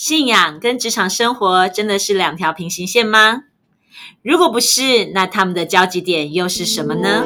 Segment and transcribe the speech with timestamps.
[0.00, 3.42] 信仰跟职场生活真的是两条平行线吗？
[4.22, 7.24] 如果不是，那他们的交集点又是什么呢？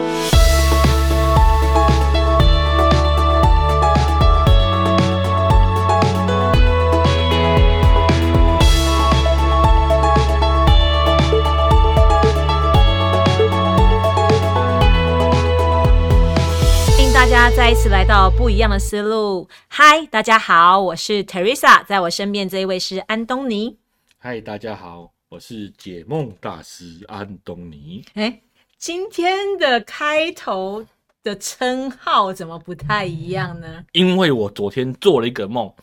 [17.50, 19.48] 家再一次来到不一样的思路。
[19.66, 23.76] 嗨，大家好，我是 Teresa，在我身边这一位是安东尼。
[24.18, 28.04] 嗨，大家好，我是解梦大师安东尼。
[28.14, 28.40] 哎，
[28.78, 30.86] 今天的开头
[31.24, 33.84] 的称号怎么不太一样呢？
[33.90, 35.74] 因为我昨天做了一个梦，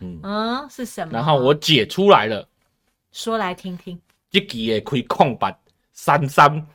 [0.00, 1.12] 嗯，是什么？
[1.12, 2.48] 然后我解出来了，
[3.12, 4.00] 说来听听。
[4.30, 5.54] 这期会开空白
[5.92, 6.66] 三三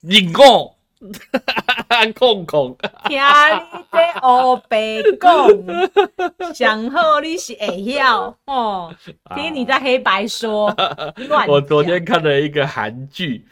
[0.00, 0.73] 零五
[2.14, 2.76] 空空，
[3.08, 8.94] 听你在黑白讲，想好你是会晓哦。
[9.34, 10.74] 听你在黑白说，
[11.46, 13.46] 我昨天看了一个韩剧，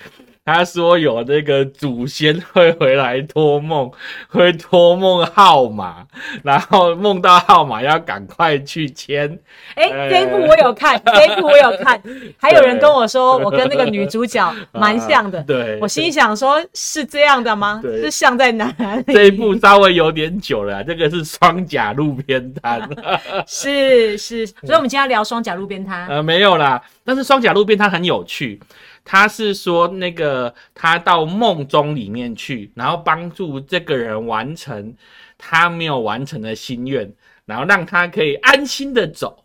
[0.44, 3.88] 他说有那个祖先会回来托梦，
[4.28, 6.04] 会托梦号码，
[6.42, 9.38] 然后梦到号码要赶快去签。
[9.76, 12.02] 哎、这一部我有看，这一部我有看。
[12.38, 15.38] 还有人跟我说，我跟那个女主角 蛮像的。
[15.38, 17.78] 啊对，我心想说，是这样的吗？
[17.80, 18.66] 对是像在哪
[19.06, 19.14] 里？
[19.14, 22.88] 这一部稍微有点久了啊，这个是双甲路边摊，
[23.46, 26.08] 是是，所以我们今天要聊双甲路边摊。
[26.08, 26.82] 呃，没有啦。
[27.04, 28.60] 但是双甲路边摊很有趣，
[29.04, 34.94] 他是说那个他到梦中里面去，然后帮助这个人完成
[35.36, 37.12] 他没有完成的心愿，
[37.44, 39.38] 然后让他可以安心的走。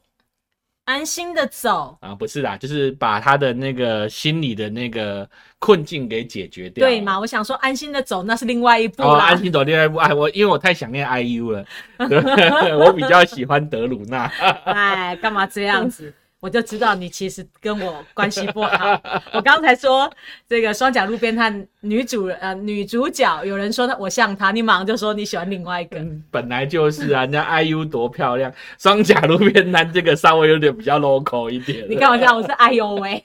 [0.85, 6.87] 安心的走，啊，不是啦，就是把他的那个心里的那个困境给解决掉。
[6.87, 7.01] 对？
[7.01, 7.19] 嘛？
[7.19, 11.65] 我想说，安心的走，那是另外一部哦，安心走另外一步，哎，我因为我太想念 IU 了，
[12.07, 14.31] 对 我比较喜欢德鲁纳。
[14.63, 16.13] 哎，干嘛这样子？
[16.47, 18.97] 我就知道你其实跟我关系不好。
[19.35, 20.09] 我刚才说
[20.47, 25.99] 这个双甲路边摊女主人呃女主角，有人说她我像她，你马上就说你喜欢另外一个。
[26.31, 28.49] 本来就是啊，人家 IU 多漂亮，
[28.79, 31.85] 双甲路边摊这个稍微有点比较 local 一点。
[31.89, 32.37] 你干嘛这样？
[32.37, 33.21] 我是 IU 喂！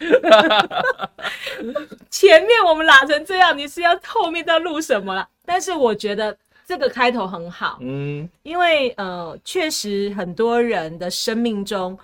[2.10, 5.28] 前面我们拉成这样，你是要后面要录什么了？
[5.46, 11.96] 但是我觉得这个开头很好，嗯，因为呃，确实很多人的生命中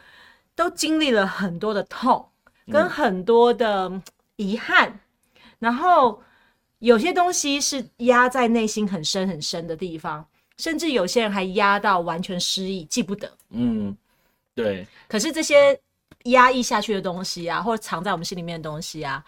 [0.59, 2.29] 都经历了很多的痛，
[2.67, 4.03] 跟很多的嗯
[4.35, 4.99] 遗憾，
[5.61, 6.21] 然后
[6.81, 10.27] 有些东西是压在内心很深很深的地方，
[10.57, 13.33] 甚至有些人还压到完全失忆，记不得。
[13.51, 13.97] 嗯，
[14.53, 15.81] 对，可是这些
[16.25, 19.25] 压抑下去的东西啊，或者藏在我们心里面的东西啊，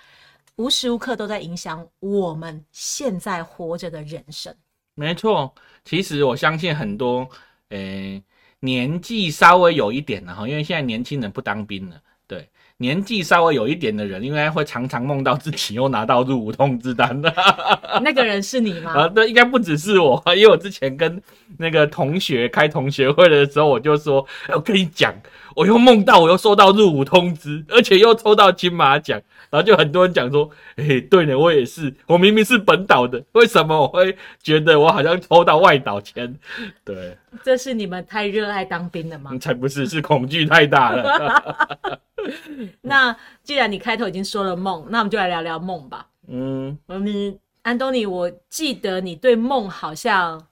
[0.56, 4.52] 无时无刻都在影响我们现在活着的人生。
[4.96, 5.54] 没错。
[5.84, 7.28] 其实我相信很多，
[7.68, 8.20] 诶、
[8.60, 12.48] 年纪稍微有一点的哈，因为现在年轻人不当兵了，对。
[12.76, 17.30] 年纪稍微有一点的人，应该会常常梦到自己又拿到入伍通知单的。
[18.02, 19.02] 那个人是你吗？
[19.02, 21.22] 啊，对，应该不只是我，因为我之前跟
[21.58, 25.14] 那个同学开同学会的时候，我就说，哎我跟你讲，
[25.60, 36.34] 我又梦到我又收到入伍通知， 而且又抽到金马奖，然后就很多人讲说，哎、对呢，我也是，我明明是本岛的，为什么我会觉得我好像抽到外岛签？
[36.82, 39.32] 对，这是你们太热爱当兵了吗？
[39.34, 42.00] 嗯才不是，是恐惧太大了。
[42.80, 46.06] 那既然你开头已经说了梦，那我们就来聊聊梦吧。
[46.26, 50.42] 嗯，嗯，安东尼，我记得你对梦好像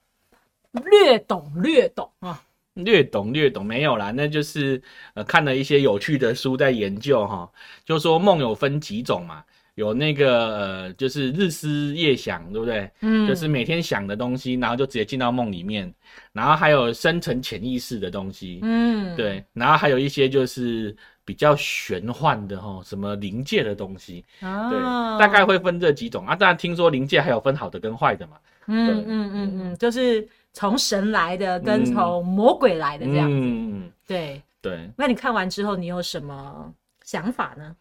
[0.72, 2.42] 略懂略懂啊。
[2.84, 4.80] 略懂略懂没有啦，那就是
[5.14, 7.50] 呃看了一些有趣的书在研究哈，
[7.84, 9.44] 就说梦有分几种嘛，
[9.74, 12.90] 有那个呃就是日思夜想，对不对？
[13.00, 13.26] 嗯。
[13.28, 15.92] 就是每天想的东西，然后就直接进到梦里面，
[16.32, 26.26] 然后还有深层潜意识的东西，嗯，对，然后还有一些就是比较玄幻的哈，什么灵界的东西，对，啊大概会分这几种。
[26.26, 26.34] 啊。
[26.34, 30.26] 当然听说灵界还有分好的跟坏的嘛，嗯嗯嗯嗯，就是
[30.58, 33.36] 从神来的跟从魔鬼来的这样子。
[33.40, 34.90] 嗯，对，对。
[34.96, 36.74] 那你看完之后，你有什么
[37.04, 37.76] 想法呢？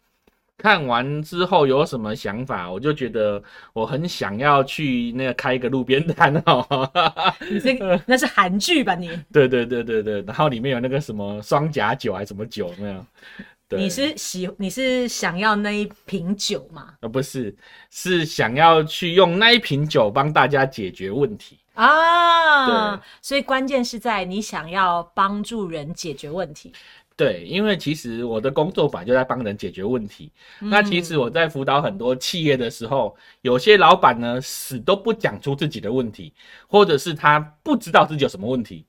[0.56, 2.70] 看完之后有什么想法？
[2.70, 3.42] 我就觉得
[3.72, 6.64] 我很想要去那个开一个路边摊哦。
[7.50, 9.10] 你这个 那是韩剧吧你？
[9.32, 13.04] 对对对对对，然后里面有那个什么双甲酒还是什么酒有没有？
[13.68, 16.94] 对你是喜你是想要那一瓶酒吗？
[17.00, 17.52] 呃不是，
[17.90, 21.58] 是想要去用那一瓶酒帮大家解决问题。
[21.78, 26.72] 啊对，所以关键是在你想要帮助人解决问题。
[27.16, 30.30] 对，因为其实我的工作法就在帮人解决问题。
[30.60, 36.32] 那其实我在辅导很多企业的时候，有些老板呢死都不讲出自己的问题，
[36.68, 38.86] 或者是他不知道自己有什么问题。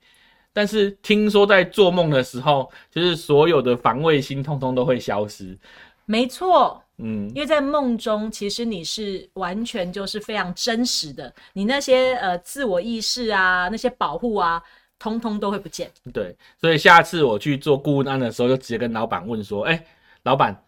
[0.53, 5.57] 但是听说在做梦的时候，就是所有的防卫心通通都会消失。
[6.05, 14.61] 没错，嗯，因为在梦中，其实你是完全就是非常真实的，你那些呃自我意识啊，那些保护啊，
[14.99, 15.89] 通通都会不见。
[16.13, 19.81] 对，所以下次我去做顾问案的时候，就直接跟老板问说：“哎、
[20.23, 20.61] 老板，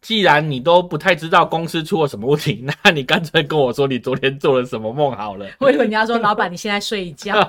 [0.00, 5.46] 既然你都不太知道公司出了什么问题，那你干脆跟我说你昨天做了什么梦好了。
[5.60, 7.34] 我以为你要说，老板，你现在睡一觉。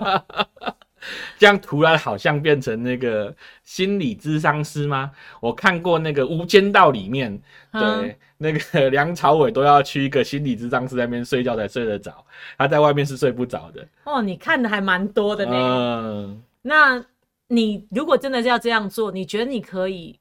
[1.38, 5.12] 这样突然好像变成那个心理咨商师吗？
[5.40, 7.38] 我看过那个《无间道》里面，
[7.72, 12.26] 对，嗯那个梁朝伟都要去一个心理咨商师那边睡觉才睡得着，
[12.58, 13.88] 他在外面是睡不着的。
[14.04, 15.52] 哦，你看的还蛮多的呢。
[15.54, 17.04] 嗯，那
[17.48, 20.20] 你如果真的是要这样做，你觉得你可以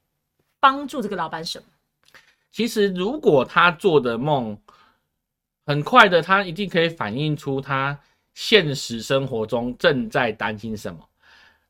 [0.61, 1.65] 帮助这个老板什么？
[2.53, 4.57] 其实如果他做的梦
[5.67, 7.99] 很快的，他一定可以反映出他
[8.37, 11.01] 现实生活中正在担心什么。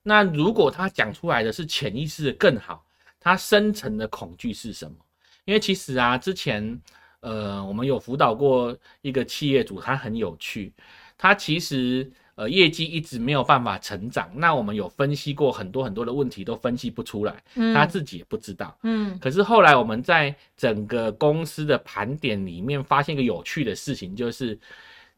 [0.02, 2.84] 那如果他讲出来的是潜意识的更好，
[3.20, 4.96] 他深层的恐惧是什么？
[5.44, 6.80] 因为其实啊，之前
[7.20, 10.72] 呃，我们有辅导过一个企业主，他很有趣，
[11.16, 14.28] 他其实呃业绩一直没有办法成长。
[14.34, 18.76] 那我们有分析过很多很多的问题，都分析不出来，嗯他自己也不知道。
[18.82, 24.58] 嗯可是后来我们在整个公司的盘点里面发现一个有趣的事情，就是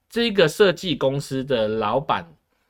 [0.08, 2.26] 这个设计公司的老板，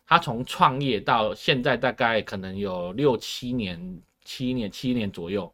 [0.06, 5.52] 他从创业到现在大概可能有六七年、七年、七年左右，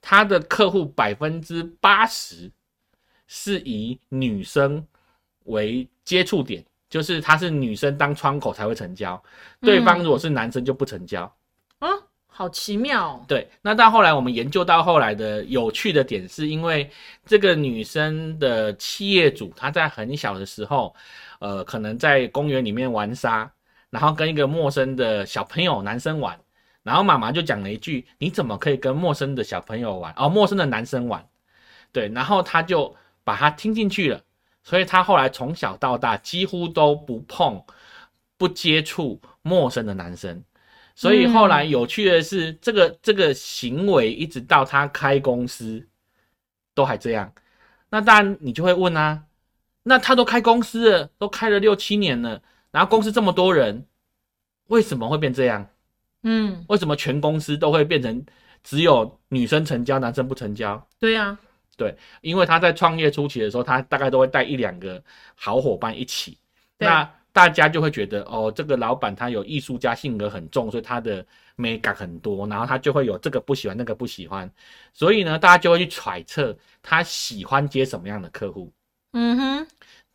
[0.00, 2.50] 他的客户百分之八十
[3.26, 4.86] 是以女生
[5.44, 9.20] 为接触点，就是他是女生当窗口才会成交，
[9.60, 11.22] 对方如果是男生就不成交。
[11.80, 11.88] 啊，
[12.38, 13.20] 好奇妙。
[13.26, 16.88] 对，那到后来我们研究到后来的有趣的点，是因为
[17.26, 20.94] 这个女生的企业主，她在很小的时候，
[21.40, 23.50] 呃，可能在公园里面玩沙，
[23.90, 26.38] 然后跟一个陌生的小朋友男生玩，
[26.84, 30.14] 然后妈妈就讲了一句：“你怎么可以跟陌生的小朋友玩？
[30.16, 31.28] 哦，陌生的男生玩？”
[31.90, 32.94] 对，然后她就
[33.24, 34.22] 把他听进去了，
[34.62, 37.60] 所以他后来从小到大几乎都不碰、
[38.36, 40.40] 不接触陌生的男生。
[40.98, 45.86] 所以后来有趣的是，这个这个行为一直到他开公司
[46.74, 47.32] 都还这样。
[47.88, 49.22] 那当然你就会问啊，
[49.84, 52.42] 那他都开公司了，都开了六七年了，
[52.72, 53.86] 然后公司这么多人，
[54.66, 55.68] 为什么会变这样？
[56.24, 58.26] 嗯，为什么全公司都会变成
[58.64, 60.84] 只有女生成交，男生不成交？
[60.98, 61.38] 对呀啊，
[62.22, 65.00] 因为他在创业初期的时候，他大概都会带一两个
[65.36, 66.36] 好伙伴一起，
[66.76, 71.24] 对那大家就会觉得哦，这个老板他有艺术家性格很重，所以他的
[71.54, 74.50] 美感很多，然后他就会有这个不喜欢那个不喜欢，
[74.92, 76.52] 所以呢，大家就会去揣测
[76.82, 78.72] 他喜欢接什么样的客户，
[79.12, 79.66] 嗯哼，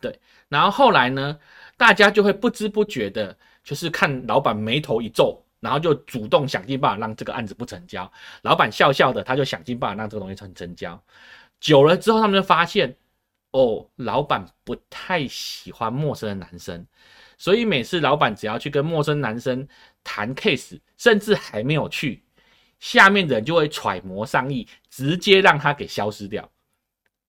[0.02, 1.40] 对然后后来呢，
[1.78, 3.34] 大家就会不知不觉的，
[3.64, 5.40] 就是看老板眉头一皱。
[5.64, 8.12] 然后就主动想尽办法让这个案子不成交，
[8.42, 11.02] 老板笑笑的，他就想尽办法让这个东西成成交。
[11.62, 12.94] 久了之后，他们就发现，
[13.54, 16.86] 哦，老板不太喜欢陌生的男生，
[17.38, 19.68] 所以每次老板只要去跟陌生男生
[20.04, 22.24] 谈 case，甚至还没有去，
[22.80, 26.50] 下面的人就会揣摩上意，直接让他给消失掉，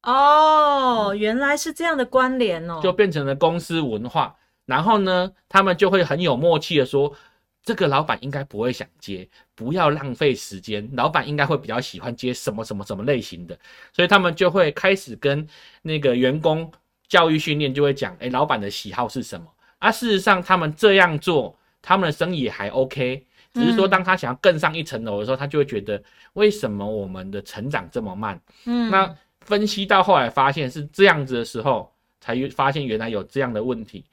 [0.02, 2.80] 哦，原来是这样的关联哦。
[2.82, 4.36] 就变成了公司文化。
[4.66, 7.14] 然后呢，他们就会很有默契的说，
[7.64, 10.88] 这个老板应该不会想接，不要浪费时间。
[10.92, 13.58] 老板应该会比较喜欢接什么什么什么类型的，
[13.92, 15.46] 所以他们就会开始跟
[15.82, 16.70] 那个员工
[17.08, 19.46] 教育训练，就会讲，哎，老板的喜好是什么？
[19.78, 23.26] 啊，事实上他们这样做，他们的生意也还 OK。
[23.54, 26.02] 只是说，嗯当他想要更上一层楼的时候，他就会觉得，
[26.32, 28.40] 为什么我们的成长这么慢？
[28.64, 34.04] 嗯，那分析到后来发现是这样子的时候，才发现原来有这样的问题。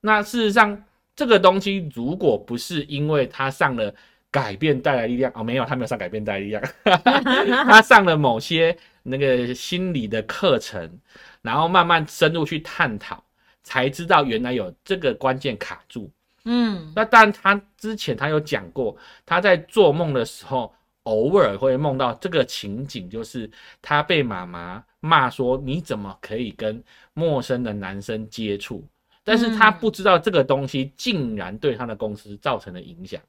[0.00, 0.82] 那事实上，
[1.16, 3.92] 这个东西如果不是因为他上了
[4.30, 6.62] 改变带来力量哦，没有，他没有上改变带来力量，
[7.64, 11.00] 他上了某些那个心理的课程，
[11.40, 13.24] 然后慢慢深入去探讨，
[13.62, 16.10] 才知道原来有这个关键卡住。
[16.44, 20.72] 嗯那当然，他之前他有讲过，他在做梦的时候，
[21.04, 26.82] 偶尔会梦到这个情景，就是他被妈妈骂说：“你怎么可以跟
[27.14, 28.84] 陌生的男生接触？”
[29.28, 33.20] 但是他嗯不知道这个东西竟然对他的公司造成了影响。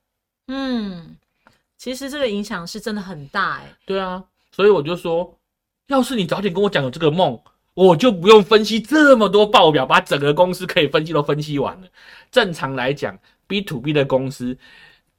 [0.45, 1.15] 嗯，
[1.75, 3.75] 其实这个影响是真的很大哎。
[3.83, 5.35] 对啊，所以我就说，
[5.87, 7.41] 要是你早点跟我讲有这个梦，
[7.73, 11.87] 我就不用分析这么多报表，把整个公司可以分析都分析完了。
[12.29, 14.55] 正常来讲，B to B 的公司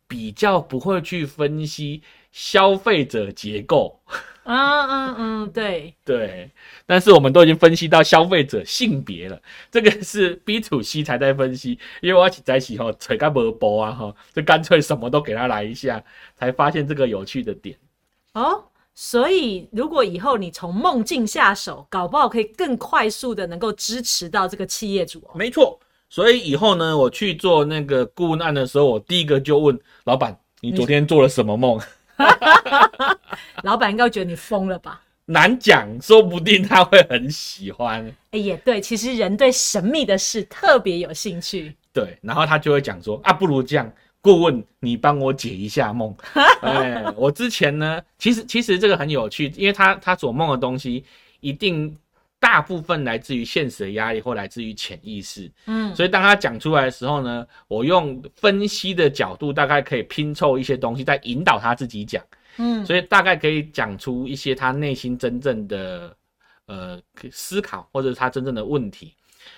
[0.07, 4.01] 比较不会去分析消费者结构，
[4.51, 6.51] 嗯嗯嗯，对，对，
[6.87, 9.39] 但是我们都已经分析到消费者性别了，
[9.71, 16.03] 这个是 B to C 才在分析，因为我要起在一起后锤个波波啊哈，就干脆什么都给他来一下，
[16.35, 17.77] 才发现这个有趣的点。
[18.33, 18.65] 哦，
[18.95, 25.33] 所以如果以后你从梦境下手，搞不好可以更快速的能够支持到这个企业主哦。
[25.35, 25.79] 没错，
[26.09, 31.79] 所以以后呢，我去做那个顾问案的时候，我第一个就问老板：“你昨天做了什么梦？”
[33.65, 35.01] 老板应该觉得你疯了吧？
[35.27, 38.11] 难讲，说不定他会很喜欢。
[38.31, 41.75] 哎，也对，其实人对神秘的事特别有兴趣。
[41.93, 46.15] 对，然后他就会讲说：“啊，不如这样，顾问，你帮我解一下梦。
[46.63, 51.05] ”哎，我之前呢，其实其实这个很有趣，因为他他所梦的东西
[51.41, 51.97] 一定。
[52.41, 55.51] 大部分来自于现实的压力，或来自于潜意识。
[55.67, 62.25] 嗯，所以当他讲出来的时候呢，我用分析的角度，大概可以拼凑一些东西，再引导他自己讲。
[62.57, 66.17] 嗯，所以大概可以讲出一些他内心真正的
[66.67, 69.15] 呃思考，或者是他真正的问题。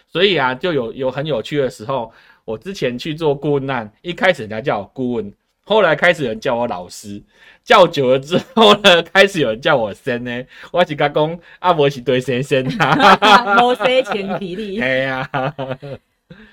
[0.07, 2.13] 所以啊，就有有很有趣的时候，
[2.45, 5.33] 我之前去做顾问案，一开始人家叫我顾问。
[5.71, 7.23] 后来开始有人叫我老师，
[7.63, 10.45] 叫久了之后呢，开始有人叫我先呢。
[10.73, 14.81] 我是讲讲阿伯是对先生啊，摩西前提力。
[14.83, 15.31] 哎呀，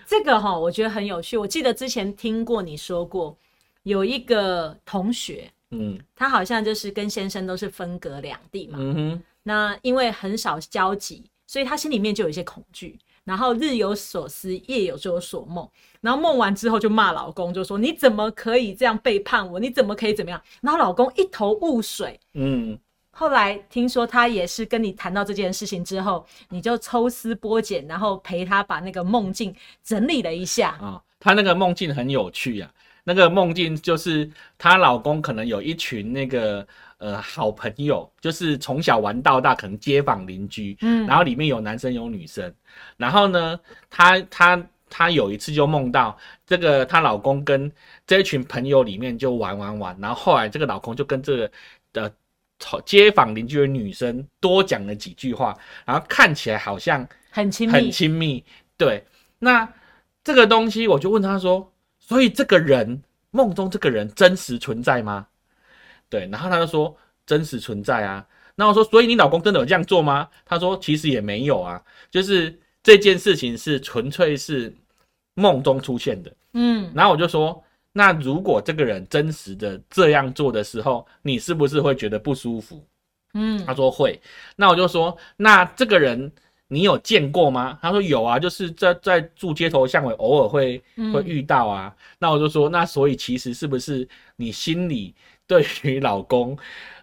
[0.05, 1.35] 这个哈，我觉得很有趣。
[1.35, 3.35] 我记得之前听过你说过，
[3.81, 8.77] 有一个同学，嗯，他好像就是跟先生都是分隔两地嘛。
[8.79, 9.23] 嗯哼。
[9.41, 12.95] 那因为很少交集，所以他心里面就有一些恐惧。
[13.27, 15.69] 然后日有所思，夜有就有所梦，
[15.99, 19.59] 然后梦完之后就骂老公，就说你怎么可以这样背叛我？
[19.59, 20.41] 你怎么可以怎么样？
[20.61, 22.17] 然后老公一头雾水。
[22.35, 22.79] 嗯，
[23.11, 29.53] 后来听说他也是跟你谈到这件事情之后，你就抽丝剥茧，然后陪他把那个梦境
[29.83, 30.69] 整理了一下。
[30.79, 32.71] 啊，他那个梦境很有趣呀，
[33.07, 36.67] 那个梦境就是她老公可能有一群那个。
[36.99, 42.51] 呃，好朋友就是从小玩到大，可能街坊邻居，嗯，然后里面有男生有女生，
[42.97, 47.71] 然后呢，她她她有一次就梦到这个她老公跟
[48.07, 51.51] 这一群朋友里面就玩玩玩，然后后来这个老公就跟这个
[51.93, 52.11] 的
[52.83, 58.43] 街坊邻居的女生多讲了几句话，然后看起来好像很亲密，很亲密，
[58.75, 59.05] 对，
[59.37, 59.71] 那
[60.23, 61.71] 这个东西我就问他说，
[62.07, 65.27] 所以这个人梦中这个人真实存在吗？
[66.09, 66.95] 对，然后他就说
[67.25, 68.25] 真实存在啊。
[68.55, 70.29] 那我说，所以你老公真的有这样做吗？
[70.45, 74.73] 他说其实也没有啊，就是这件事情是纯粹是
[75.33, 76.33] 梦中出现的。
[76.53, 77.61] 嗯，然后我就说，
[77.91, 82.81] 那如果这个人真实的这样做的时候，你是不是会觉得不舒服？
[83.33, 84.19] 嗯，他说会。
[84.55, 86.31] 那我就说，那这个人
[86.67, 87.77] 你有见过吗？
[87.81, 90.83] 他说有啊，就是在在住街头巷尾，偶尔会
[91.13, 91.95] 会遇到啊。
[92.19, 95.15] 那我就说，那所以其实是不是你心里？
[95.47, 96.57] 对于老公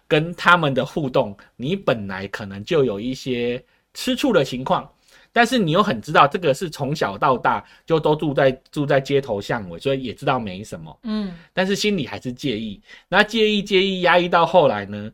[0.07, 3.59] 跟他们的互动，你本来可能就有一些
[3.95, 4.87] 吃醋的情况，
[5.33, 12.79] 但是你又很知道这个是从小到大就都住在住在街头巷尾，所以也知道没什么，嗯，但是心里还是介意。
[13.09, 15.11] 那介意介意压抑到后来呢，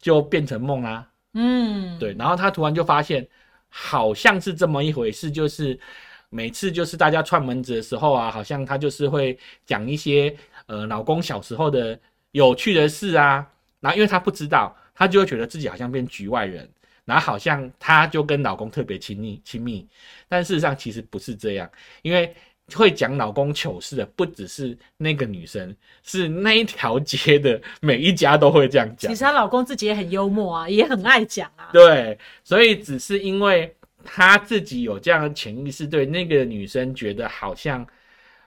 [0.00, 2.14] 就变成梦啦，嗯，对。
[2.14, 3.28] 然后他突然就发现，
[3.70, 5.80] 好像是这么一回事，就是
[6.28, 10.36] 每次就是大家串门子的时候啊，好像他就是会讲一些
[10.66, 11.98] 呃老公小时候的。
[12.32, 13.44] 有趣的事啊，
[13.80, 16.70] 然后因为她不知道，她就会觉得自己好像变局外人，
[17.04, 19.84] 然后好像她就跟老公特别亲密亲密，
[20.28, 21.68] 但事实上其实不是这样，
[22.02, 22.32] 因为
[22.74, 29.10] 会讲老公糗事的不只是那个女生，是那一条街的每一家都会这样讲。
[29.10, 31.70] 其实她老公自己也很幽默啊，也很爱讲啊。
[31.72, 33.74] 对，所以只是因为
[34.04, 37.86] 她自己有这样的潜意识，对那个女生觉得好像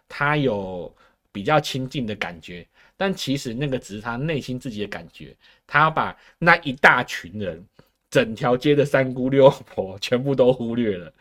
[0.08, 0.94] 她有
[1.32, 2.66] 比较亲近的感觉。
[2.96, 7.66] 但其实那个只是她内心自己的感觉，她要把那一大群人、
[8.10, 11.12] 整条街的三姑六婆全部都忽略了，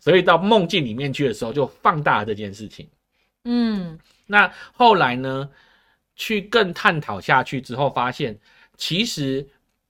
[0.00, 2.88] 所以到梦境里面去的时候，就放大了这件事情。
[3.44, 5.48] 嗯，那后来呢，
[6.16, 8.38] 去更探讨下去之后，发现
[8.76, 9.46] 其实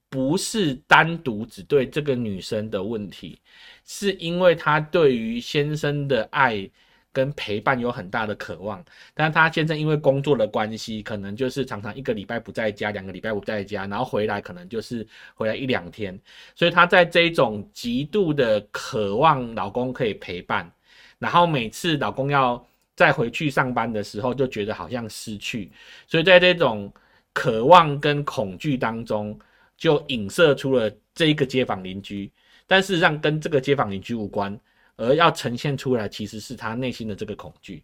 [0.09, 3.39] 不是单独只对这个女生的问题，
[3.85, 6.69] 是因为她对于先生的爱。
[7.19, 8.81] 跟陪伴有很大的渴望，
[9.13, 16.17] 但是他现在因为工作的关系，可能就是常常一个礼拜不在家，两个礼拜不在家，然后回来可能就是回来一两天，
[16.55, 20.71] 所以他在这种极度的渴望老公可以陪伴，
[21.17, 25.69] 然后每次老公要再回去上班的时候，就觉得好像失去，
[26.07, 26.89] 所以在这种
[27.33, 29.37] 渴望跟恐惧当中，
[29.75, 32.31] 就影射出了这一个街坊邻居，
[32.65, 34.57] 但事实上跟这个街坊邻居无关。
[34.99, 37.81] 而要呈现出来，其实是他内心的这个恐惧。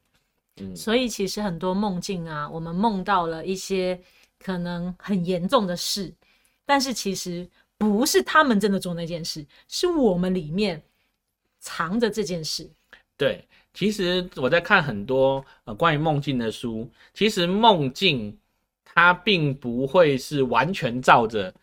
[0.58, 3.98] 嗯，所以其实很多梦境啊，我们梦到了一些
[4.38, 6.14] 可能很严重的事，
[6.66, 10.82] 但是其实不是他们真的做那件事，是我们里面
[11.60, 12.70] 藏着这件事。
[13.18, 18.38] 对，其实我在看很多呃关于梦境的书，其实梦境
[18.84, 21.54] 它并不会是完全照着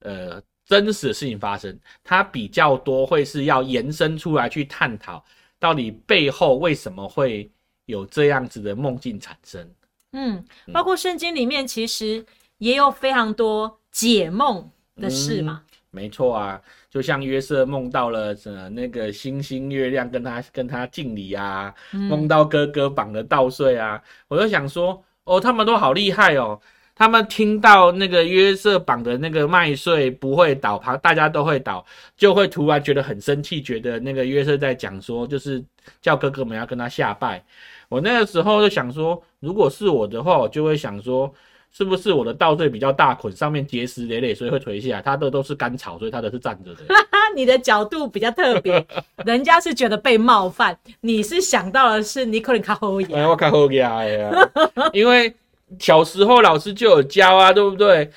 [0.00, 5.24] 呃真实的事情发生，它比较多会是要延伸出来去探讨
[5.58, 7.50] 到底背后为什么会
[7.86, 9.68] 有这样子的梦境产生。
[10.12, 12.24] 嗯，包括圣经里面其实
[12.58, 15.62] 也有非常多解梦的事嘛。
[15.90, 26.60] 没错啊，就像约瑟梦到了呃那个星星月亮跟他跟他敬礼啊，梦到哥哥绑了稻穗啊，我就想说哦，他们都好厉害哦，
[26.94, 31.84] 他们听到那个约瑟绑的那个麦穗不会倒，旁大家都会倒，
[32.16, 35.64] 就会突然觉得很生气，觉得那个约瑟在讲说就是
[36.00, 37.44] 叫哥哥们要跟他下拜。
[37.88, 41.32] 我那个时候就想说，如果是我的话，我就会想说。
[41.76, 45.02] 是不是我的稻穗比较大捆，上面结石累累，所以会垂下来？
[45.02, 46.82] 它的都是干草，所以他的是站着的。
[47.34, 48.86] 你的角度比较特别，
[49.26, 53.18] 人家是觉得被冒犯，你是想到的是你可能卡后牙。
[53.18, 54.30] 哎，我卡后牙呀，
[54.94, 55.34] 因为
[55.78, 58.10] 小时候老师就有教啊，对不对？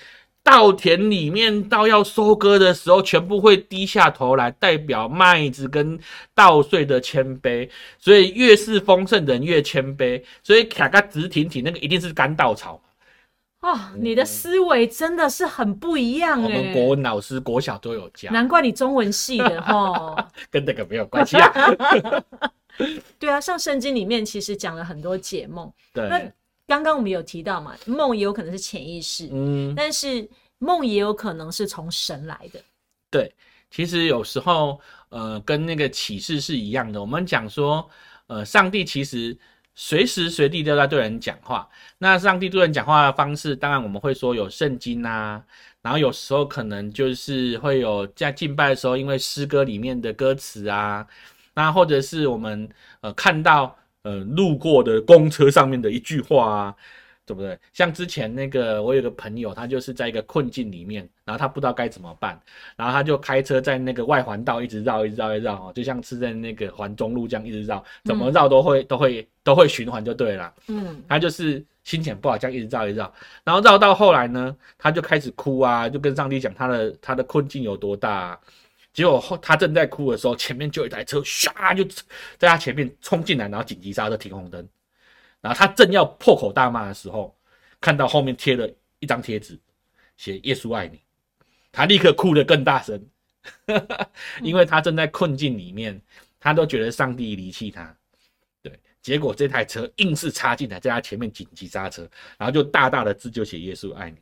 [0.44, 6.00] 稻田里面到要收割的时候，全部会低下头来，代表麦子跟
[6.34, 7.70] 稻穗的谦卑。
[8.00, 12.82] 所以越是丰盛的人越谦卑，所以卡卡直挺挺，那个一定是干稻草。
[13.60, 16.44] 哦，你的思维真的是很不一样哎！
[16.46, 21.52] 我们国文老师国小都有教，难怪你中文系的哈， 跟这个没有关系啊。
[23.20, 25.70] 对啊，像圣经里面其实讲了很多解梦。
[25.92, 26.22] 对，那
[26.68, 32.60] 刚刚我们有提到嘛，梦也有可能是潜意识，嗯，但是梦也有可能是从神来的。
[33.10, 33.34] 对，
[33.72, 37.02] 其实有时候呃，跟那个启示是一样的。
[37.02, 37.90] 我们讲说，
[38.28, 39.36] 呃，上帝其实。
[39.80, 41.70] 随时随地都在对人讲话。
[42.00, 45.40] 那上帝对人讲话的方式，当然我们会说有圣经啊，
[45.84, 51.06] 然后有时候可能就是会有在敬拜的时候，因为诗歌里面的歌词啊，
[51.54, 52.68] 那或者是我们
[53.02, 56.76] 呃看到呃路过的公车上面的一句话啊。
[57.28, 57.60] 对不对？
[57.74, 62.40] 像之前那个，我有个朋友，他就是在一个困境里面，然后他不知道该怎么办，
[62.78, 70.54] 然后他就开车在那个外环道一直绕，一直绕，一直绕，就像是在那个环中路这样一直绕，怎么绕都会都会都会循环就对了。
[70.70, 78.40] 嗯，他就是心情不好，这样一直绕一直绕，然后绕到后来呢，他就开始哭啊，就跟上帝讲他的他的困境有多大。
[78.98, 81.84] 结果后他正在哭的时候，前面就一台车唰就
[82.40, 84.68] 在他前面冲进来，然后紧急刹车停红灯。
[85.40, 87.38] 然后他正要破口大骂的时候，
[87.80, 89.56] 看到后面贴了一张贴纸，
[90.16, 91.00] 写“耶稣爱你”，
[91.72, 93.00] 他立刻哭得更大声，
[94.42, 96.02] 因为他正在困境里面，
[96.40, 97.96] 他都觉得上帝离弃他。
[98.64, 104.18] 对，结果这台车硬是插进来，在他前面紧急刹车，然后就大大的字就写“耶稣爱你”。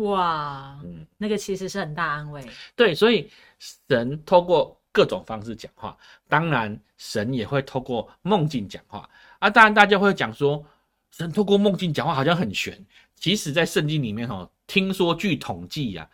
[0.00, 2.42] 哇，嗯，那个其实是很大安慰。
[2.74, 3.30] 对，所以
[3.88, 5.96] 神透过各种方式讲话，
[6.28, 9.08] 当然神也会透过梦境讲话。
[9.38, 10.64] 啊，当然大家会讲说，
[11.10, 12.76] 神透过梦境讲话好像很玄。
[13.14, 16.08] 其实，在圣经里面哦，听说据统计呀，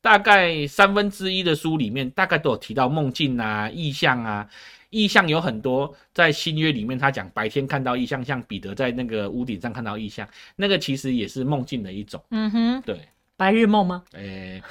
[0.00, 4.48] 大概三分之一的书里面，大概都有提到梦境啊、意象啊。
[4.88, 12.22] 意象有很多，在新约里面，他讲白天看到意象，像彼得在那个屋顶上看到意象，那个其实也是梦境的一种。
[12.30, 13.00] 嗯哼，对，
[13.44, 14.02] 白日梦吗？
[14.12, 14.62] 哎，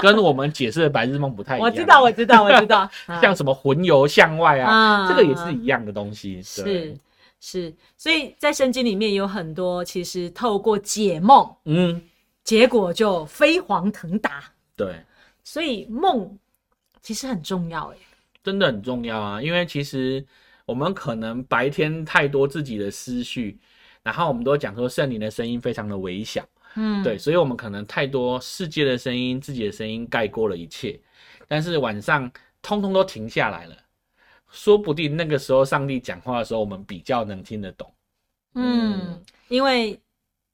[0.00, 1.66] 跟我们解释的白日梦不太一样。
[1.66, 2.88] 我知道，我知道，我知道。
[3.20, 6.40] 像什么魂游向外啊，这个也是一样的东西。
[6.40, 6.96] 是。
[7.40, 12.00] 是，所以在圣经里面有很多，其实透过解梦，嗯，
[12.44, 14.44] 结果就飞黄腾达。
[14.76, 14.94] 对，
[15.42, 16.38] 所以梦
[17.02, 17.96] 其实很重要，哎，
[18.44, 19.42] 真的很重要啊！
[19.42, 20.24] 因为其实
[20.66, 23.58] 我们可能白天太多自己的思绪，
[24.02, 31.00] 然后我们都讲说圣灵的声音非常的微小，嗯，对，所以我们可能太多世界的声音、自己的声音盖过了一切，
[31.48, 32.30] 但是晚上
[32.62, 33.76] 通通都停下来了。
[34.50, 37.94] 说不定那个时候上帝讲话的时候，我们比较能听得懂。
[38.54, 40.00] 嗯，因为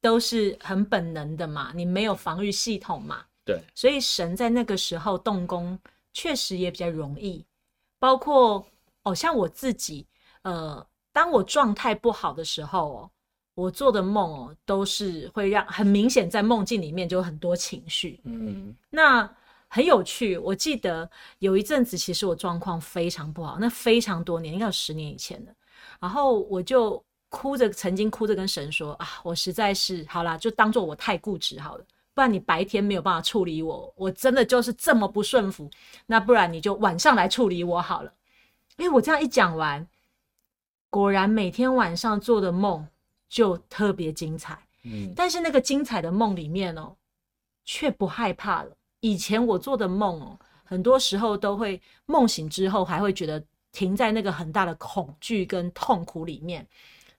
[0.03, 3.25] 都是很本能的嘛，你没有防御系统嘛。
[3.45, 5.79] 对，所以神在那个时候动工，
[6.13, 7.47] 确实也比较容易。
[7.99, 8.67] 包括
[9.05, 10.07] 哦，像我自己，
[10.43, 13.11] 呃，当我状态不好的时候哦，
[13.57, 18.21] 我做的梦哦，都是会让很明显在梦境里面就有很多情绪。
[18.23, 19.29] 嗯，那。
[19.69, 25.53] 很有趣，我记得有一阵子，其实我状况非常不好，那非常多年，应该有十年以前的。
[26.01, 35.69] 然后我就哭着，曾经哭着跟神说：“啊，我实在是好啦，就当做我太固执好了，不然你白天没有办法处理我，我真的就是这么不顺服。
[36.07, 38.12] 那不然你就晚上来处理我好了。”
[38.79, 39.87] 因为我这样一讲完，
[40.88, 42.87] 果然每天晚上做的梦
[43.29, 44.59] 就特别精彩。
[44.85, 46.95] 嗯，但是那个精彩的梦里面哦，
[47.65, 48.71] 却不害怕了。
[49.01, 56.67] 以前我做的梦哦，很多时候都会梦醒之后还会觉得停在那个很大的恐惧跟痛苦里面。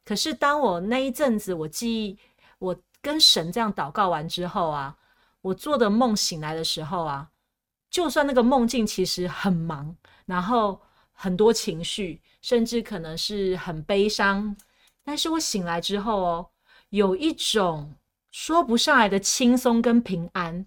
[0.04, 2.18] 可是当我那一阵子，我记忆
[2.60, 4.98] 我跟神这样祷告完之后啊，
[5.42, 7.30] 我做的梦醒来的时候啊，
[7.90, 14.56] 就算那个梦境其实很忙，然后很多情绪，甚至可能是很悲伤，
[15.08, 16.50] 但是我醒来之后哦，
[16.90, 17.94] 有一种
[18.30, 20.66] 说不上来的轻松跟平安。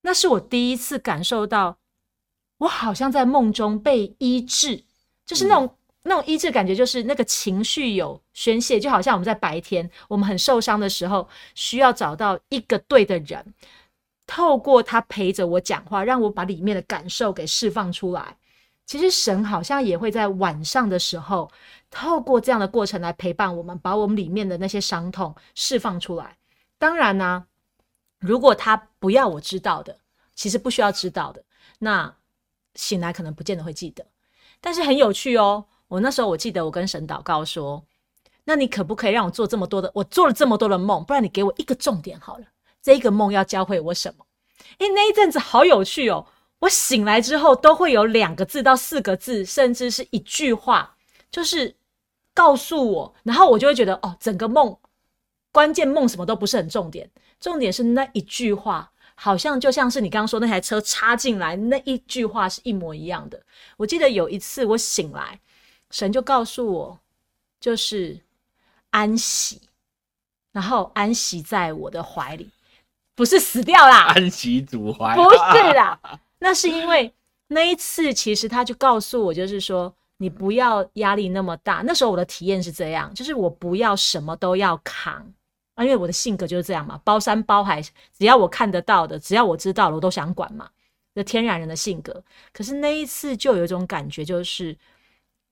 [0.00, 1.76] 那是我第一次感受到，
[2.56, 4.82] 我好像在梦中被医治，
[5.26, 5.76] 就是那种。
[6.08, 13.44] 那种医治感觉就是那个情绪有宣泄，就好像我们在白天我们很受伤的时候，需要找到一个对的人，
[14.24, 18.36] 透过他陪着我讲话，让我把里面的感受给释放出来。
[18.86, 21.50] 其实神好像也会在晚上的时候，
[21.90, 26.38] 透过这样的过程来陪伴我们，把我们里面的那些伤痛释放出来。
[26.78, 27.46] 当然呢，
[28.20, 29.98] 如果他不要我知道的，
[30.34, 31.42] 其实不需要知道的，
[31.80, 32.14] 那
[32.76, 34.06] 醒来可能不见得会记得，
[34.60, 35.66] 但是很有趣哦。
[35.88, 37.84] 我那时候我记得我跟神祷告说
[38.44, 39.90] ：“那你可不可以让我做这么多的？
[39.94, 42.44] 我做了这么多的梦，不然你给我一个重点好了。
[42.82, 44.26] 这个梦要教会我什么？
[44.78, 46.26] 诶，那一阵子好有趣哦！
[46.60, 50.96] 我醒来之后都会有两个字到四个字，甚至是一句话，
[51.30, 51.76] 就是
[52.34, 54.76] 告诉我，然后我就会觉得哦，整个梦
[55.52, 63.42] 关键梦什么都不是很重点，重点是那一句话，好像就像是你刚刚说那台车插进来那一句话是一模一样的。
[63.76, 65.40] 我记得有一次我醒来。
[65.88, 67.00] 神就告诉我，
[67.60, 68.18] 就是
[68.90, 69.62] 安息，
[70.50, 72.50] 然后安息在我的怀里，
[73.14, 75.96] 不是死掉啦， 安息主怀，不是啦，
[76.38, 77.12] 那是因为
[77.48, 81.82] 那一次，其实他就告诉我，就是说你不要压力那么大。
[81.86, 85.14] 那时候我的体验是这样，就是我不要什么都要扛
[85.74, 87.80] 啊，因为我的性格就是这样嘛，包山包海，
[88.16, 90.68] 只要我看得到的，只要我知道了，我都想管嘛，
[91.14, 92.24] 这天然人的性格。
[92.52, 94.76] 可是那一次就有一种感觉，就是。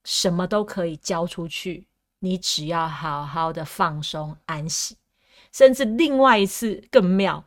[0.07, 1.87] 什么都可以交出去，
[2.19, 4.95] 你只要好好的放松安息。
[5.51, 7.43] 甚至另外一次更妙，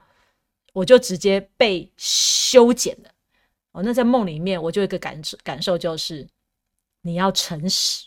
[0.73, 3.11] 我就直接被修剪了。
[3.83, 6.27] 那在梦里面，我就一个感，感受就是
[7.03, 8.07] 你要诚实，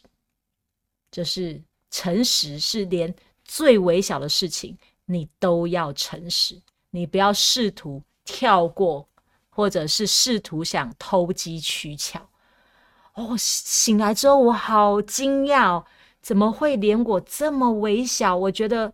[1.12, 9.08] 就是诚实是连最微小的事情你都要诚实，你不要试图跳过，
[9.50, 12.30] 或者是试图想偷机取巧。
[13.14, 15.84] 哦，醒来之后我好惊讶，
[16.22, 18.94] 怎么会连我这么微小，我觉得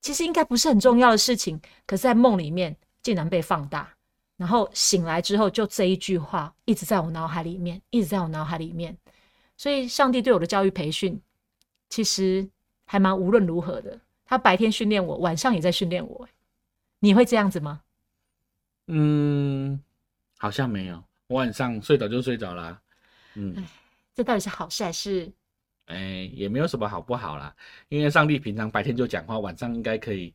[0.00, 3.94] 其实应该不是很重要的事情，可是在梦里面竟然被放大，
[4.40, 8.96] 然后醒来之后就这一句话一直在我脑海里面，一直在我脑海里面。
[9.54, 11.20] 所以上帝对我的教育培训
[11.90, 12.48] 其实
[12.86, 16.26] 还蛮无论如何的，他白天训练我，晚上也在训练我。
[17.00, 17.82] 你会这样子吗？
[18.86, 19.78] 嗯，
[20.38, 22.80] 好像没有，我晚上睡着就睡着了。
[23.34, 23.62] 嗯，
[24.14, 25.30] 这到底是好事还是？
[25.90, 27.52] 哎，也没有什么好不好啦，
[27.88, 30.32] 因为上帝平常白天就讲话，晚上应该可以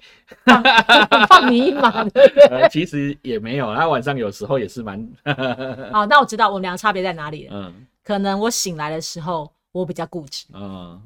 [1.27, 2.05] 放你一马。
[2.69, 4.99] 其实也没有，他晚上有时候也是蛮
[5.91, 7.53] 好，那我知道我们俩差别在哪里了。
[7.55, 10.45] 嗯，可能我醒来的时候我比较固执。
[10.53, 11.01] 嗯，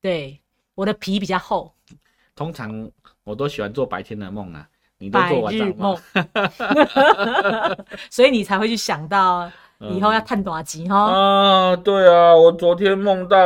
[0.00, 0.40] 对，
[0.74, 1.72] 我的皮比较厚。
[2.34, 2.90] 通常
[3.22, 4.66] 我都喜欢做白天的梦啊，
[4.98, 5.98] 你都做晚上梦，
[8.10, 9.50] 所以你才会去想到。
[9.80, 13.38] 以后要探短集哈啊，对啊，我昨天梦到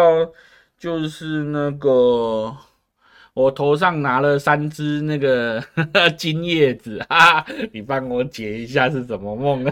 [0.78, 2.52] 就是那个
[3.34, 5.62] 我头上拿了三只那个
[6.18, 9.64] 金叶子啊， 你帮我解一下是怎么梦？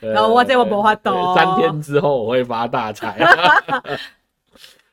[0.00, 1.34] 然 后我这我不发懂。
[1.34, 3.16] 三天之后我会发大财。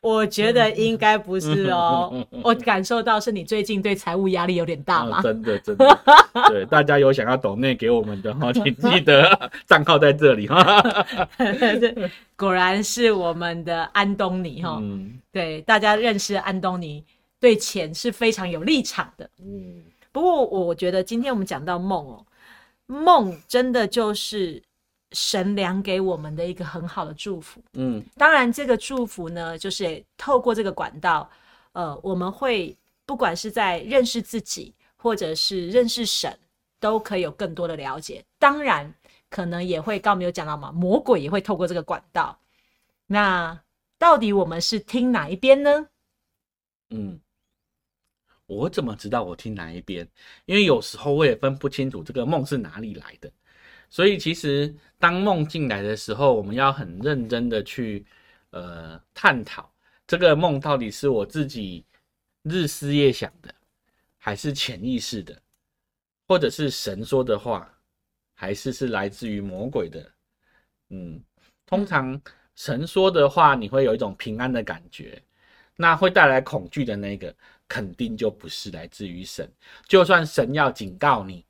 [0.05, 5.19] 我觉得应该不是哦， 我感受到是你最近对财务压力有点大嘛？
[5.23, 5.99] 真的真的，
[6.49, 10.83] 对大家有想要抖内给我们的哈， 请记得账号在这里哈。
[12.35, 14.79] 果然是我们的安东尼哈，
[15.31, 17.03] 对大家认识安东尼，
[17.39, 19.27] 对钱是非常有立场的。
[19.39, 22.25] 嗯，不过我觉得今天我们讲到梦哦，
[22.85, 24.61] 梦真的就是。
[25.15, 31.27] 神良给我们的一个很好的祝福，嗯，当然这个祝福呢，就是透过这个管道，
[31.71, 36.37] 呃，我们会不管是在认识自己，或者是认识神，
[36.81, 38.23] 都可以有更多的了解。
[38.37, 38.93] 当然，
[39.29, 42.37] 可能也会刚没有讲到嘛，魔鬼也会透过这个管道。
[43.07, 43.57] 那
[43.97, 45.87] 到底我们是听哪一边呢？
[46.89, 47.19] 嗯，
[48.47, 50.07] 我怎么知道我听哪一边？
[50.45, 53.31] 因为有时候我也分不清楚这个梦是哪里来的。
[53.89, 58.05] 所以其实当梦进来的时候，我们要很认真的去
[58.51, 59.71] 呃探讨
[60.07, 61.85] 这个梦到底是我自己
[62.43, 63.53] 日思夜想的，
[64.17, 65.39] 还是潜意识的，
[66.27, 67.71] 或者是神说的话，
[68.33, 70.11] 还是是来自于魔鬼的？
[70.89, 71.21] 嗯，
[71.65, 72.21] 通常
[72.55, 75.21] 神说的话，你会有一种平安的感觉，
[75.75, 77.35] 那会带来恐惧的那个，
[77.67, 79.49] 肯定就不是来自于神。
[79.87, 81.44] 就算神要警告你，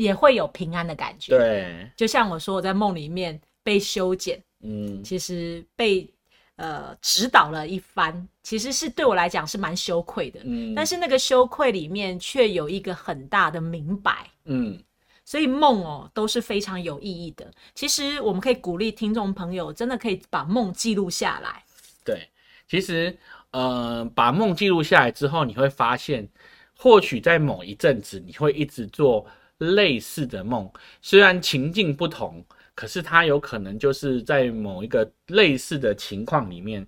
[0.00, 6.10] 也会有平安的感觉。，对，就像我说，我在梦里面被修剪，嗯，其实被
[6.56, 10.40] 呃指导了一番，其实是对我来讲是蛮羞愧的。
[10.44, 14.82] 嗯，但是那个羞愧里面却有一个很大的明白，嗯，
[15.22, 17.52] 所以梦哦都是非常有意义的。
[17.74, 21.62] 其实我们可以鼓励听众朋友，真的可以把梦记录下来。
[22.02, 22.26] 对，
[22.66, 23.14] 其实
[23.50, 26.26] 呃，把梦记录下来之后，你会发现，
[26.74, 29.26] 或许在某一阵子，你会一直做
[29.60, 30.68] 类似的梦，
[31.00, 32.44] 虽然情境不同，
[32.74, 36.84] 可是他有可能就是在某一个类似的情况里面，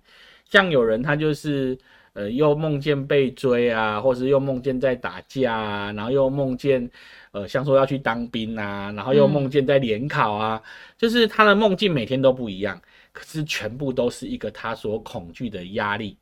[0.49, 1.77] 像有人他就是。
[2.15, 6.87] 呃，又梦见被追啊，或是又梦见在打架啊，然后又梦见，
[7.31, 10.61] 呃，像说要去当兵啊，然后又梦见在联考啊，
[10.95, 12.79] 就是他的梦境每天都不一样。
[13.11, 16.15] 可是全部都是一个他所恐惧的压力，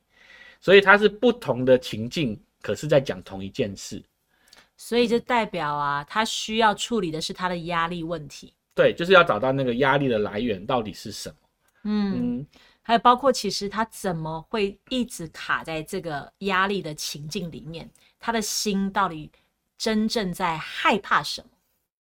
[0.61, 4.01] 所以他是不同的情境，可是在讲同一件事。
[4.83, 8.51] 所以就代表啊，他需要处理的是他的压力问题。
[8.73, 11.35] 对，就是要找到那个压力的来源到底是什么。
[11.83, 12.47] 嗯，嗯，
[12.81, 17.87] 还有包括其实他怎么会一直卡在这个压力的情境里面，
[18.19, 19.31] 他的心到底
[19.77, 21.49] 真正在害怕什么？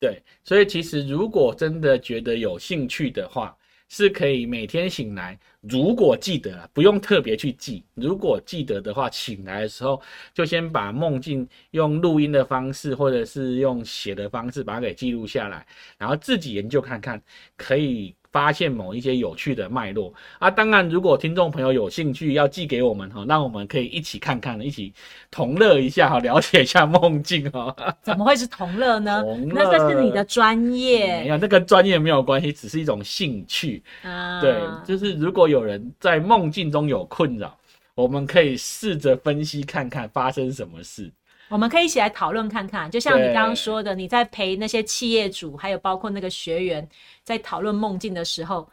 [0.00, 3.56] 对，所以其实如果真的觉得有兴趣的话，
[3.96, 7.84] 是可以每天醒来，如果记得了，不用特别去记。
[7.94, 10.02] 如果记得的话，醒来的时候
[10.34, 15.64] 就先把梦境用录音的方式，或者是用写的方式把它给记录下来，
[15.96, 17.22] 然后自己研究看看，
[17.56, 20.50] 可以发现某一些有趣的脉络啊。
[20.50, 24.92] 当然，如果听众朋友有兴趣要寄给我们哈，让我们可以一起看看，一起
[25.30, 27.72] 同乐一下哈，了解一下梦境哈。
[28.02, 29.22] 怎么会是同乐呢？
[29.22, 33.80] 同那这是你的专没业有，那跟专业没有关系，只是一种兴趣。
[34.02, 34.40] 啊。
[34.40, 37.56] 对，就是如果有人在梦境中有困扰，
[37.94, 41.08] 我们可以试着分析看看发生什么事。
[41.54, 42.90] 我们可以一起来讨论看看。
[42.90, 46.86] 就像你刚刚说的，你在陪那些企业主，还有包括那个学员
[47.22, 48.68] 在讨论梦境的时候，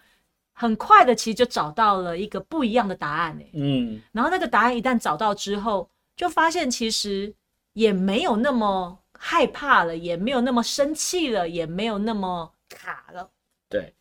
[0.51, 3.51] 很快的其实就找到了一个不一样的答案诶。
[3.53, 7.31] 嗯，然后那个答案一旦找到之后，就发现其实
[7.73, 13.29] 也没有那么害怕了，也没有那么生气了，也没有那么卡了，
[13.69, 13.93] 对，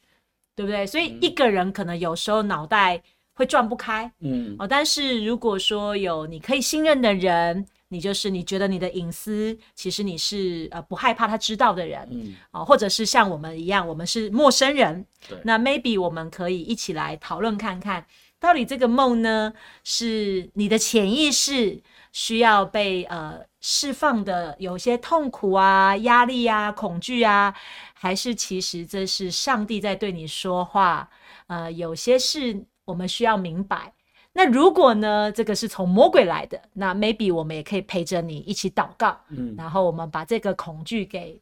[0.57, 0.87] 对不对？
[0.87, 3.03] 所以一个人可能有时候脑袋
[3.35, 18.07] 会转不开嗯哦，但是如果说有你可以信任的人，你就是你觉得你的隐私，其实你是呃不害怕他知道的人嗯，哦，或者是像我们一样，我们是陌生人，对，那 maybe 我们可以一起来讨论看看，
[18.39, 27.53] 到底这个梦呢，是你的潜意识需要被呃释放的，有些痛苦啊、压力啊、恐惧啊，
[27.93, 31.11] 还是其实这是上帝在对你说话？
[31.49, 33.93] 呃，有些事我们需要明白。
[34.33, 41.41] 那如果呢，这个是从魔鬼来的，那 maybe 我们也可以陪着你一起祷告，嗯，然后我们把这个恐惧给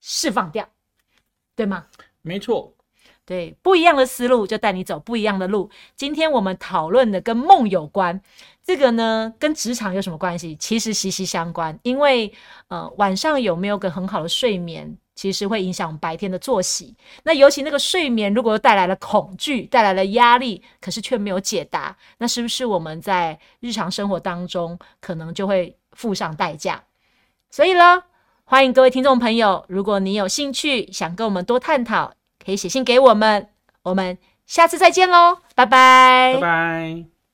[0.00, 0.68] 释放掉，
[1.56, 1.86] 对吗？
[2.22, 2.72] 没错，
[3.28, 5.68] 对，不一样的思路就带你走不一样的路。
[5.94, 8.18] 今天我们讨论的跟梦有关，
[8.64, 10.56] 这个呢跟职场有什么关系？
[10.56, 12.32] 其实息息相关，因为
[12.68, 16.96] 呃晚上有没有个很好的睡眠，其实会影响白天的作息。
[17.22, 26.82] 那尤其那个睡眠如果带来了恐惧，带来了压力，可是却没有解答，那是不是我们在日常生活当中可能就会付上代价？
[27.50, 28.04] 所以呢，
[28.44, 33.48] 欢迎各位听众朋友，如果你有兴趣想跟我们多探讨，可以写信给我们。
[33.82, 37.17] 我们下次再见喽，拜拜拜拜。